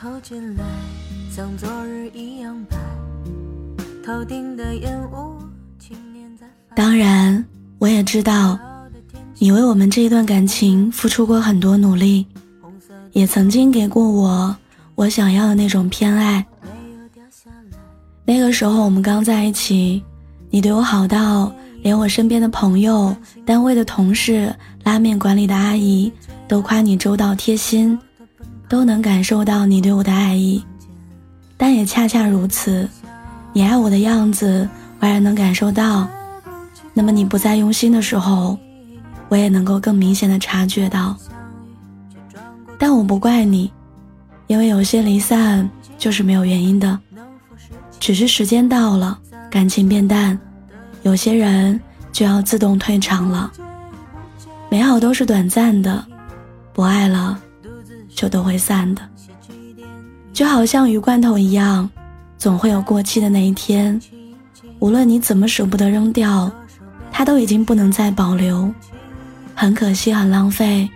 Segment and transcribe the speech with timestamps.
[0.00, 0.64] 透进来，
[1.30, 2.78] 像昨日一样白。
[4.02, 5.36] 头顶的烟雾，
[6.74, 7.44] 当然，
[7.78, 8.58] 我也知道，
[9.36, 12.26] 你为我们这一段感情付出过很多努力，
[13.12, 14.56] 也曾经给过我
[14.94, 16.42] 我想要的那种偏爱。
[18.24, 20.02] 那个时候我们刚在一起，
[20.48, 24.50] 你对我好到连我身边的朋友、单位的同事、
[24.82, 26.10] 拉面馆里的阿姨
[26.48, 27.98] 都夸你周到贴心，
[28.70, 30.64] 都能感受到你对我的爱意。
[31.56, 32.88] 但也恰恰如此，
[33.52, 34.66] 你爱我的样子，
[35.00, 36.08] 我也能感受到。
[36.94, 38.56] 那么你不再用心的时候，
[39.28, 41.16] 我也能够更明显的察觉到。
[42.78, 43.72] 但我不怪你，
[44.46, 45.68] 因为有些离散
[45.98, 46.96] 就是没有原因的，
[47.98, 49.18] 只是时间到了，
[49.50, 50.38] 感情变淡，
[51.02, 51.78] 有些人
[52.12, 53.50] 就要自动退场了。
[54.70, 56.04] 美好都是短暂的，
[56.72, 57.36] 不爱了
[58.20, 59.00] 就都会散的。
[60.30, 61.88] 就好像鱼罐头一样，
[62.36, 63.98] 总会有过期的那一天，
[64.78, 66.52] 无论你怎么舍不得扔掉。
[67.10, 68.70] 它都已经不能再保留，
[69.54, 70.86] 很可惜，很浪费。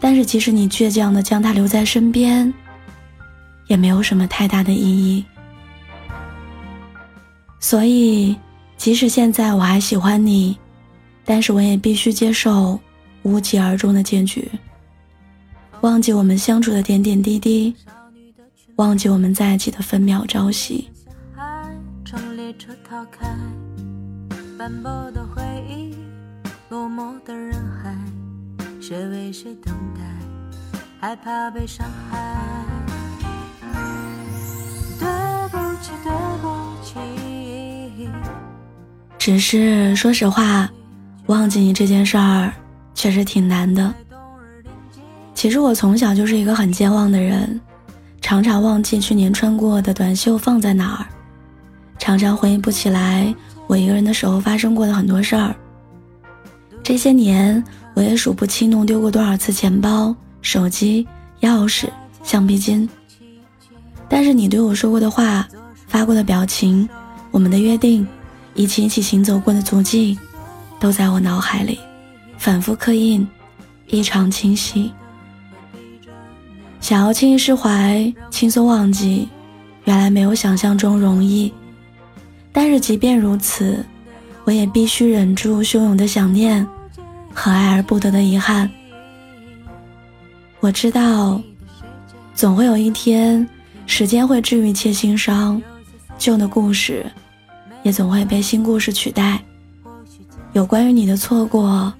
[0.00, 2.52] 但是即使你倔强的将它留在身边，
[3.68, 5.24] 也没有什么太大的意义。
[7.60, 8.34] 所以，
[8.76, 10.58] 即使现在我还喜欢你，
[11.24, 12.80] 但是我也必须接受
[13.22, 14.50] 无疾而终的结局。
[15.82, 17.74] 忘记我们相处的点点滴滴，
[18.76, 20.88] 忘记我们在一起的分秒朝夕。
[28.80, 30.00] 谁为谁等待，
[30.98, 32.64] 害怕被伤害。
[34.98, 35.06] 对
[35.50, 36.48] 不起，对不
[36.82, 36.94] 起。
[39.18, 40.70] 只是说实话，
[41.26, 42.50] 忘记你这件事儿
[42.94, 43.94] 确实挺难的。
[45.38, 47.60] 其实我从小就是一个很健忘的人，
[48.20, 51.06] 常常忘记去年穿过的短袖放在哪儿，
[51.96, 53.32] 常常回忆不起来。
[53.68, 55.54] 我一个人的时候发生过的很多事儿，
[56.82, 57.62] 这些年
[57.94, 60.12] 我也数不清弄丢过多少次钱包、
[60.42, 61.06] 手机、
[61.42, 61.86] 钥匙、
[62.24, 62.90] 橡皮筋。
[64.08, 65.46] 但是你对我说过的话、
[65.86, 66.88] 发过的表情、
[67.30, 68.04] 我们的约定、
[68.54, 70.18] 一起一起行走过的足迹，
[70.80, 71.78] 都在我脑海里
[72.36, 73.24] 反复刻印，
[73.86, 74.90] 异常清晰。
[76.80, 79.28] 想要轻易释怀、轻松忘记，
[79.84, 81.52] 原来没有想象中容易。
[82.52, 83.84] 但是即便如此，
[84.44, 86.66] 我也必须忍住汹涌的想念
[87.34, 88.70] 和爱而不得的遗憾。
[90.60, 91.40] 我知道，
[92.34, 93.46] 总会有一天，
[93.86, 95.60] 时间会治愈一切心伤，
[96.16, 97.04] 旧的故事
[97.82, 99.40] 也总会被新故事取代。
[100.54, 101.92] 有关于你的错过，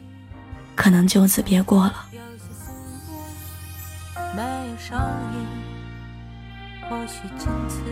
[0.74, 2.07] 可能就此别过了。
[4.34, 4.98] 没有声
[5.32, 5.46] 音
[6.88, 7.82] 或许从此